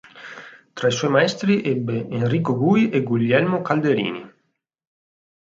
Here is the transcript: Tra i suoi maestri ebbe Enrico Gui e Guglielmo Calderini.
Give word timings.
Tra 0.77 0.87
i 0.87 0.91
suoi 0.91 1.11
maestri 1.11 1.61
ebbe 1.61 2.07
Enrico 2.09 2.55
Gui 2.57 2.89
e 2.89 3.03
Guglielmo 3.03 3.61
Calderini. 3.61 4.27